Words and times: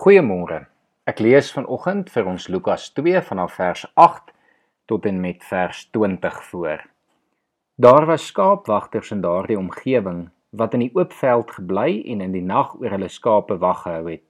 Goeiemôre. 0.00 0.62
Ek 1.04 1.18
lees 1.20 1.50
vanoggend 1.52 2.06
vir 2.08 2.28
ons 2.30 2.46
Lukas 2.48 2.86
2 2.96 3.20
vanaf 3.20 3.58
vers 3.58 3.82
8 4.00 4.30
tot 4.88 5.04
en 5.04 5.18
met 5.20 5.42
vers 5.44 5.82
20 5.92 6.38
voor. 6.48 6.86
Daar 7.76 8.06
was 8.08 8.30
skaapwagters 8.30 9.10
in 9.12 9.20
daardie 9.20 9.58
omgewing 9.60 10.22
wat 10.56 10.72
in 10.72 10.86
die 10.86 10.94
oop 10.96 11.12
veld 11.12 11.52
gebly 11.52 11.98
en 12.14 12.22
in 12.24 12.32
die 12.32 12.40
nag 12.40 12.70
oor 12.78 12.94
hulle 12.96 13.10
skape 13.12 13.58
wag 13.60 13.82
gehou 13.82 14.06
het. 14.08 14.24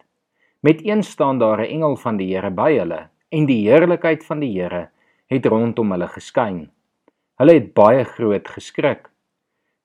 Met 0.67 0.83
een 0.83 1.05
staan 1.07 1.39
daar 1.39 1.63
'n 1.63 1.71
engel 1.77 1.95
van 1.97 2.19
die 2.19 2.27
Here 2.35 2.51
by 2.51 2.73
hulle 2.75 3.07
en 3.31 3.47
die 3.47 3.63
heerlikheid 3.69 4.27
van 4.27 4.41
die 4.41 4.51
Here 4.51 4.91
het 5.31 5.47
rondom 5.47 5.93
hulle 5.93 6.09
geskyn. 6.09 6.71
Hulle 7.39 7.55
het 7.55 7.75
baie 7.75 8.05
groot 8.05 8.49
geskrik. 8.49 9.07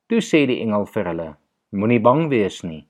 Toe 0.10 0.22
sê 0.22 0.48
die 0.48 0.62
engel 0.66 0.86
vir 0.86 1.06
hulle: 1.06 1.36
Moenie 1.70 2.02
bang 2.02 2.30
wees 2.30 2.64
nie, 2.64 2.88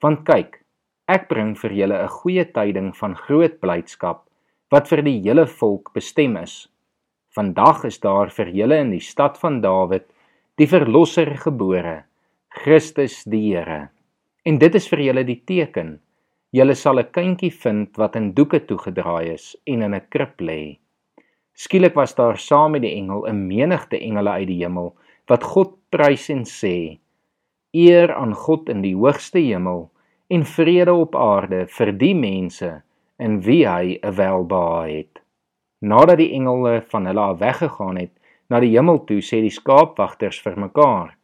want 0.00 0.24
kyk, 0.24 0.64
Ek 1.08 1.22
bring 1.28 1.54
vir 1.56 1.72
julle 1.72 1.98
'n 2.04 2.14
goeie 2.14 2.44
tyding 2.44 2.88
van 2.96 3.14
groot 3.16 3.54
blydskap 3.60 4.18
wat 4.70 4.88
vir 4.90 5.02
die 5.06 5.20
hele 5.24 5.46
volk 5.46 5.94
bestem 5.94 6.36
is. 6.36 6.68
Vandag 7.36 7.86
is 7.88 7.98
daar 8.02 8.28
vir 8.28 8.50
julle 8.52 8.76
in 8.84 8.90
die 8.92 9.00
stad 9.00 9.38
van 9.40 9.62
Dawid 9.62 10.04
die 10.60 10.66
verlosser 10.66 11.32
gebore, 11.44 12.04
Christus 12.50 13.24
die 13.24 13.54
Here. 13.54 13.88
En 14.44 14.58
dit 14.58 14.74
is 14.74 14.88
vir 14.92 15.00
julle 15.06 15.24
die 15.24 15.40
teken: 15.48 15.98
julle 16.52 16.74
sal 16.74 17.00
'n 17.00 17.12
kindjie 17.12 17.54
vind 17.56 17.96
wat 17.96 18.16
in 18.16 18.34
doeke 18.34 18.60
toegedraai 18.68 19.32
is 19.32 19.56
en 19.66 19.82
in 19.82 19.94
'n 19.94 20.08
krib 20.10 20.40
lê. 20.40 20.78
Skielik 21.54 21.94
was 21.94 22.14
daar 22.14 22.36
saam 22.36 22.72
met 22.72 22.82
die 22.82 22.96
engel 23.00 23.24
'n 23.26 23.46
menigte 23.48 23.96
engele 23.96 24.30
uit 24.30 24.48
die 24.48 24.60
hemel 24.60 24.94
wat 25.26 25.42
God 25.42 25.78
prys 25.90 26.28
en 26.28 26.44
sê: 26.44 26.98
Eer 27.72 28.14
aan 28.14 28.34
God 28.34 28.68
in 28.68 28.82
die 28.82 28.94
hoogste 28.94 29.38
hemel 29.38 29.90
en 30.28 30.44
vrede 30.44 30.92
op 30.92 31.16
aarde 31.16 31.66
vir 31.78 31.92
die 31.96 32.14
mense 32.14 32.70
in 33.18 33.40
wie 33.46 33.64
hy 33.66 33.98
'n 34.02 34.14
welbehae 34.14 34.96
het. 34.96 35.22
Nadat 35.80 36.18
die 36.18 36.32
engele 36.32 36.82
van 36.90 37.06
hulle 37.06 37.20
af 37.20 37.38
weggegaan 37.38 37.96
het 37.96 38.14
na 38.48 38.60
die 38.60 38.74
hemel 38.76 39.04
toe, 39.04 39.20
sê 39.20 39.40
die 39.40 39.56
skaapwagters 39.58 40.40
vir 40.40 40.56
mekaar: 40.58 41.16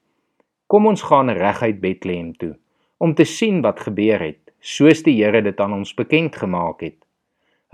Kom 0.66 0.86
ons 0.86 1.02
gaan 1.02 1.30
reguit 1.30 1.80
Bethlehem 1.80 2.32
toe 2.36 2.56
om 2.98 3.14
te 3.14 3.24
sien 3.24 3.60
wat 3.62 3.80
gebeur 3.80 4.20
het, 4.22 4.52
soos 4.60 5.02
die 5.02 5.16
Here 5.18 5.42
dit 5.42 5.60
aan 5.60 5.72
ons 5.72 5.94
bekend 5.94 6.36
gemaak 6.36 6.80
het. 6.80 6.96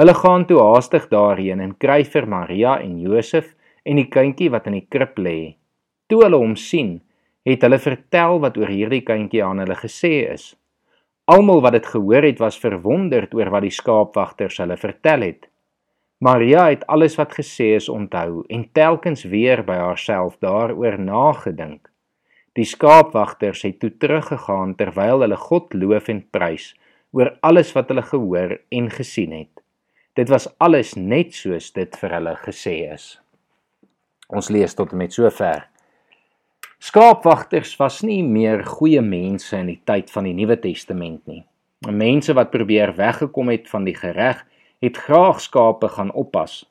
Hulle 0.01 0.15
gaan 0.15 0.47
toe 0.49 0.59
haastig 0.59 1.09
daarheen 1.09 1.61
en 1.61 1.77
kry 1.77 2.05
vir 2.05 2.27
Maria 2.27 2.79
en 2.81 2.99
Josef 3.01 3.53
en 3.85 4.01
die 4.01 4.09
kindjie 4.09 4.51
wat 4.51 4.67
in 4.67 4.79
die 4.79 4.87
krib 4.89 5.19
lê. 5.19 5.57
Toe 6.09 6.23
hulle 6.25 6.41
hom 6.41 6.57
sien, 6.57 7.01
het 7.47 7.63
hulle 7.63 7.79
vertel 7.79 8.41
wat 8.43 8.57
oor 8.59 8.73
hierdie 8.73 9.05
kindjie 9.07 9.45
aan 9.45 9.61
hulle 9.63 9.77
gesê 9.77 10.33
is. 10.33 10.55
Almal 11.31 11.61
wat 11.63 11.77
dit 11.77 11.87
gehoor 11.87 12.25
het, 12.27 12.41
was 12.43 12.59
verwonderd 12.59 13.35
oor 13.39 13.53
wat 13.55 13.63
die 13.63 13.75
skaapwagters 13.75 14.59
hulle 14.59 14.77
vertel 14.81 15.23
het. 15.29 15.47
Maria 16.19 16.65
het 16.69 16.83
alles 16.91 17.15
wat 17.21 17.37
gesê 17.39 17.71
is 17.77 17.87
onthou 17.89 18.43
en 18.51 18.65
telkens 18.77 19.23
weer 19.31 19.63
by 19.65 19.79
haarself 19.79 20.41
daaroor 20.43 20.99
nagedink. 20.99 21.87
Die 22.59 22.67
skaapwagters 22.67 23.63
het 23.63 23.79
toe 23.81 23.93
teruggegaan 24.03 24.75
terwyl 24.77 25.23
hulle 25.23 25.39
God 25.39 25.73
loof 25.75 26.11
en 26.11 26.25
prys 26.35 26.73
oor 27.15 27.31
alles 27.47 27.71
wat 27.79 27.89
hulle 27.93 28.05
gehoor 28.11 28.59
en 28.69 28.91
gesien 28.91 29.33
het. 29.33 29.63
Dit 30.19 30.29
was 30.35 30.49
alles 30.59 30.97
net 30.99 31.33
soos 31.39 31.71
dit 31.73 31.95
vir 32.03 32.17
hulle 32.19 32.35
gesê 32.43 32.75
is. 32.91 33.07
Ons 34.29 34.51
lees 34.51 34.75
tot 34.75 34.91
en 34.93 35.05
met 35.05 35.15
sover. 35.15 35.69
Skaapwagters 36.91 37.77
was 37.79 38.01
nie 38.03 38.23
meer 38.27 38.65
goeie 38.67 38.99
mense 39.07 39.55
in 39.55 39.69
die 39.71 39.77
tyd 39.87 40.09
van 40.11 40.27
die 40.27 40.33
Nuwe 40.35 40.57
Testament 40.59 41.21
nie. 41.31 41.45
Mense 41.87 42.35
wat 42.35 42.49
probeer 42.51 42.91
weggekom 42.97 43.53
het 43.53 43.69
van 43.71 43.85
die 43.87 43.95
gereg, 43.95 44.41
het 44.83 44.97
graag 44.99 45.39
skape 45.39 45.87
gaan 45.95 46.09
oppas. 46.19 46.65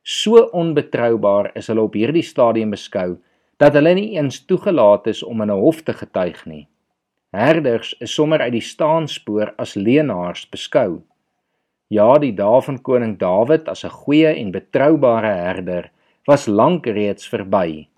So 0.00 0.46
onbetroubaar 0.56 1.50
is 1.60 1.68
hulle 1.68 1.84
op 1.84 1.98
hierdie 1.98 2.24
stadium 2.24 2.72
beskou 2.72 3.18
dat 3.60 3.76
hulle 3.76 3.92
nie 3.98 4.14
eens 4.14 4.38
toegelaat 4.48 5.10
is 5.12 5.20
om 5.22 5.44
in 5.44 5.52
'n 5.52 5.60
hof 5.60 5.82
te 5.84 5.92
getuig 5.92 6.40
nie. 6.46 6.64
Herders 7.36 7.92
is 8.00 8.14
sommer 8.14 8.40
uit 8.40 8.56
die 8.56 8.64
staanspoor 8.64 9.52
as 9.58 9.74
leenaars 9.74 10.46
beskou. 10.48 11.02
Ja, 11.90 12.16
die 12.18 12.32
dae 12.32 12.62
van 12.62 12.80
koning 12.80 13.18
Dawid 13.18 13.68
as 13.68 13.84
'n 13.84 13.92
goeie 13.92 14.32
en 14.40 14.56
betroubare 14.56 15.34
herder 15.44 15.90
was 16.26 16.46
lank 16.46 16.86
reeds 16.86 17.28
verby. 17.28 17.88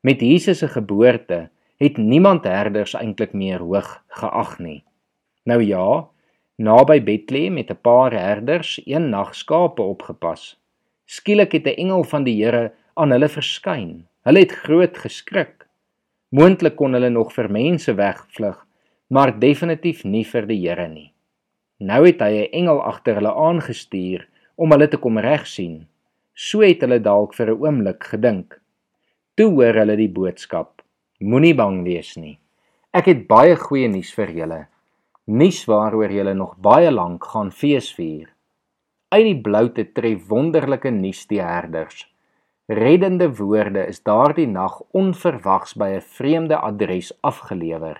Met 0.00 0.20
Jesus 0.20 0.58
se 0.58 0.68
geboorte 0.68 1.50
het 1.76 1.96
niemand 1.96 2.44
herders 2.44 2.94
eintlik 2.96 3.32
meer 3.32 3.60
hoog 3.60 4.02
geag 4.08 4.58
nie. 4.58 4.84
Nou 5.44 5.60
ja, 5.62 6.08
naby 6.56 7.02
Bethlehem 7.04 7.56
het 7.56 7.70
'n 7.70 7.80
paar 7.82 8.12
herders 8.12 8.80
een 8.84 9.10
nag 9.10 9.34
skape 9.34 9.82
opgepas. 9.82 10.60
Skielik 11.04 11.52
het 11.52 11.66
'n 11.66 11.76
engel 11.76 12.04
van 12.04 12.24
die 12.24 12.44
Here 12.44 12.72
aan 12.94 13.10
hulle 13.10 13.28
verskyn. 13.28 14.06
Hulle 14.22 14.38
het 14.38 14.52
groot 14.52 14.98
geskrik. 14.98 15.66
Moontlik 16.28 16.76
kon 16.76 16.92
hulle 16.92 17.10
nog 17.10 17.32
vir 17.32 17.50
mense 17.50 17.94
wegvlug, 17.94 18.66
maar 19.06 19.38
definitief 19.38 20.04
nie 20.04 20.24
vir 20.24 20.46
die 20.46 20.68
Here 20.68 20.88
nie. 20.88 21.12
Nou 21.78 22.06
het 22.06 22.20
hy 22.20 22.32
'n 22.38 22.52
engel 22.52 22.82
agter 22.82 23.14
hulle 23.14 23.34
aangestuur 23.34 24.28
om 24.54 24.70
hulle 24.70 24.88
te 24.88 24.96
kom 24.96 25.18
regsien. 25.18 25.86
So 26.34 26.60
het 26.60 26.80
hulle 26.80 27.00
dalk 27.00 27.34
vir 27.34 27.50
'n 27.50 27.60
oomblik 27.60 28.04
gedink. 28.04 28.59
Toe 29.40 29.48
hoor 29.56 29.72
hulle 29.80 29.94
die 29.96 30.10
boodskap: 30.12 30.82
Moenie 31.24 31.54
bang 31.56 31.78
wees 31.80 32.10
nie. 32.20 32.34
Ek 32.92 33.06
het 33.08 33.22
baie 33.24 33.54
goeie 33.56 33.86
nuus 33.88 34.10
vir 34.12 34.32
julle. 34.36 34.58
Nuus 35.32 35.62
waaroor 35.70 36.12
julle 36.12 36.34
nog 36.36 36.58
baie 36.60 36.90
lank 36.92 37.24
gaan 37.24 37.48
feesvier. 37.48 38.26
Uit 39.08 39.24
die 39.24 39.38
bloute 39.46 39.86
tref 39.96 40.26
wonderlike 40.28 40.92
nuus 40.92 41.22
die 41.30 41.40
herders. 41.40 42.02
Reddende 42.68 43.30
woorde 43.38 43.86
is 43.94 44.02
daardie 44.10 44.46
nag 44.50 44.76
onverwags 44.92 45.72
by 45.72 45.88
'n 45.94 46.04
vreemde 46.18 46.60
adres 46.60 47.08
afgelewer. 47.32 47.96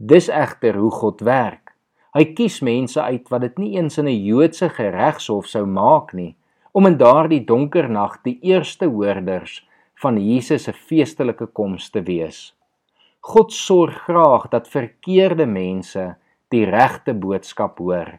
Dis 0.00 0.30
egter 0.32 0.80
hoe 0.80 0.90
God 1.02 1.20
werk. 1.20 1.76
Hy 2.16 2.24
kies 2.32 2.62
mense 2.62 3.02
uit 3.02 3.28
wat 3.28 3.44
dit 3.44 3.58
nie 3.58 3.76
eens 3.76 3.98
in 3.98 4.08
'n 4.08 4.24
Joodse 4.30 4.72
geregshof 4.80 5.46
sou 5.46 5.66
maak 5.66 6.14
nie, 6.14 6.36
om 6.72 6.86
in 6.86 6.96
daardie 6.96 7.44
donker 7.44 7.90
nag 7.90 8.22
die 8.22 8.38
eerste 8.40 8.88
hoorders 8.88 9.60
van 10.04 10.20
Jesus 10.20 10.68
se 10.68 10.72
feestelike 10.72 11.48
koms 11.56 11.88
te 11.90 12.02
wees. 12.04 12.52
God 13.24 13.52
sorg 13.56 14.02
graag 14.04 14.50
dat 14.52 14.68
verkeerde 14.68 15.46
mense 15.48 16.10
die 16.52 16.64
regte 16.68 17.14
boodskap 17.16 17.80
hoor. 17.80 18.18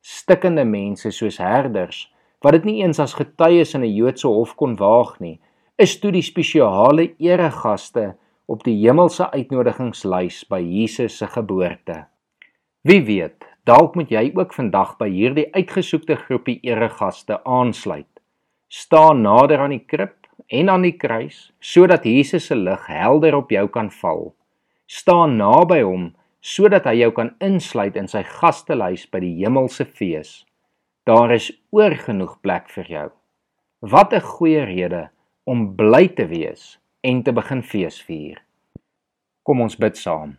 Stikkende 0.00 0.64
mense 0.64 1.12
soos 1.12 1.36
herders 1.42 2.06
wat 2.44 2.54
dit 2.54 2.68
nie 2.68 2.78
eens 2.80 3.00
as 3.02 3.16
getuies 3.18 3.74
in 3.74 3.84
'n 3.84 3.94
Joodse 3.94 4.28
hof 4.28 4.54
kon 4.56 4.76
waag 4.78 5.18
nie, 5.20 5.40
is 5.76 5.98
toe 6.00 6.12
die 6.12 6.22
spesiale 6.22 7.14
eregaste 7.18 8.14
op 8.46 8.64
die 8.64 8.76
hemelse 8.80 9.30
uitnodigingslys 9.30 10.44
by 10.48 10.60
Jesus 10.60 11.18
se 11.18 11.26
geboorte. 11.26 12.06
Wie 12.82 13.02
weet, 13.04 13.44
dalk 13.64 13.94
moet 13.94 14.10
jy 14.10 14.32
ook 14.34 14.54
vandag 14.54 14.96
by 14.98 15.08
hierdie 15.10 15.48
uitgesoekte 15.52 16.16
groepie 16.16 16.60
eregaste 16.62 17.44
aansluit. 17.44 18.08
Staan 18.68 19.22
nader 19.22 19.58
aan 19.58 19.76
die 19.76 19.84
krib 19.84 20.17
en 20.48 20.70
aan 20.72 20.84
die 20.86 20.96
kruis 20.96 21.48
sodat 21.60 22.04
Jesus 22.08 22.48
se 22.48 22.56
lig 22.56 22.86
helder 22.88 23.36
op 23.36 23.50
jou 23.52 23.66
kan 23.68 23.90
val. 24.00 24.32
Staan 24.86 25.36
naby 25.36 25.82
hom 25.84 26.10
sodat 26.40 26.86
hy 26.88 27.00
jou 27.02 27.12
kan 27.12 27.34
insluit 27.44 27.96
in 27.98 28.08
sy 28.08 28.22
gastelys 28.24 29.06
by 29.10 29.20
die 29.20 29.34
hemelse 29.42 29.84
fees. 29.84 30.44
Daar 31.08 31.32
is 31.34 31.50
oorgenoeg 31.74 32.38
plek 32.44 32.68
vir 32.72 32.88
jou. 32.88 33.08
Wat 33.80 34.12
'n 34.12 34.20
goeie 34.20 34.64
rede 34.64 35.08
om 35.44 35.74
bly 35.76 36.08
te 36.08 36.26
wees 36.26 36.78
en 37.02 37.22
te 37.22 37.32
begin 37.32 37.62
feesvier. 37.62 38.42
Kom 39.42 39.60
ons 39.60 39.76
bid 39.76 39.96
saam. 39.96 40.36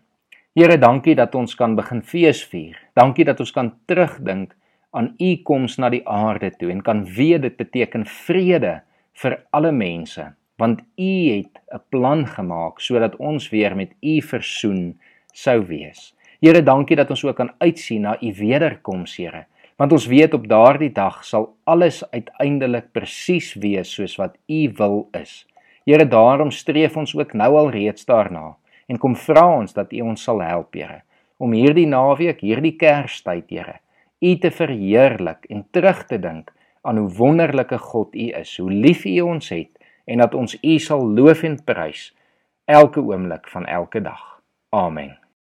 Here, 0.55 0.77
dankie 0.77 1.15
dat 1.15 1.35
ons 1.35 1.55
kan 1.55 1.75
begin 1.75 2.01
feesvier. 2.01 2.75
Dankie 2.93 3.25
dat 3.25 3.39
ons 3.39 3.51
kan 3.51 3.71
terugdink 3.85 4.55
aan 4.91 5.15
u 5.19 5.35
koms 5.43 5.77
na 5.77 5.89
die 5.89 6.07
aarde 6.07 6.51
toe 6.51 6.71
en 6.71 6.81
kan 6.81 7.05
weet 7.05 7.41
dit 7.41 7.57
beteken 7.57 8.05
vrede 8.05 8.81
vir 9.21 9.39
alle 9.51 9.71
mense 9.71 10.25
want 10.59 10.81
u 10.99 11.11
het 11.31 11.59
'n 11.73 11.81
plan 11.89 12.25
gemaak 12.27 12.79
sodat 12.79 13.15
ons 13.15 13.49
weer 13.49 13.75
met 13.75 13.91
u 14.01 14.21
versoen 14.21 14.99
sou 15.33 15.65
wees. 15.65 16.15
Here, 16.39 16.63
dankie 16.63 16.95
dat 16.95 17.09
ons 17.09 17.23
ook 17.25 17.35
kan 17.35 17.51
uitsien 17.57 18.01
na 18.01 18.17
u 18.21 18.33
wederkoms, 18.33 19.17
Here, 19.17 19.45
want 19.77 19.91
ons 19.91 20.07
weet 20.07 20.33
op 20.33 20.47
daardie 20.47 20.91
dag 20.91 21.25
sal 21.25 21.55
alles 21.63 22.03
uiteindelik 22.11 22.91
presies 22.91 23.53
wees 23.53 23.93
soos 23.93 24.15
wat 24.15 24.37
u 24.47 24.71
wil 24.75 25.09
is. 25.11 25.47
Here, 25.85 26.07
daarom 26.07 26.51
streef 26.51 26.97
ons 26.97 27.15
ook 27.15 27.33
nou 27.33 27.55
al 27.57 27.69
reeds 27.71 28.05
daarna 28.05 28.55
en 28.87 28.97
kom 28.97 29.15
vra 29.15 29.57
ons 29.57 29.73
dat 29.73 29.93
u 29.93 30.01
ons 30.01 30.23
sal 30.23 30.41
help, 30.41 30.73
Here, 30.73 31.01
om 31.37 31.51
hierdie 31.51 31.87
naweek, 31.87 32.41
hierdie 32.41 32.75
Kerstyd, 32.75 33.49
Here, 33.49 33.79
u 34.19 34.37
te 34.37 34.51
verheerlik 34.51 35.45
en 35.49 35.65
terug 35.71 36.05
te 36.05 36.19
dink 36.19 36.51
aan 36.81 36.97
hoe 36.97 37.09
wonderlike 37.09 37.77
God 37.77 38.15
U 38.15 38.27
is, 38.39 38.57
hoe 38.57 38.71
lief 38.71 39.05
U 39.05 39.19
ons 39.21 39.49
het 39.49 39.69
en 40.05 40.17
dat 40.17 40.33
ons 40.33 40.57
U 40.61 40.77
sal 40.79 41.07
loof 41.07 41.43
en 41.43 41.63
prys 41.63 42.09
elke 42.65 43.01
oomblik 43.01 43.47
van 43.47 43.65
elke 43.65 44.01
dag. 44.01 44.41
Amen. 44.69 45.28